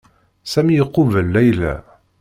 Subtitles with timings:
[0.51, 1.75] Sami iqubel Layla.